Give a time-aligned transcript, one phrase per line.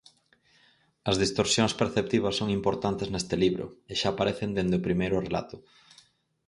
[1.09, 5.57] As distorsións perceptivas son importantes neste libro, e xa aparecen dende o primeiro relato.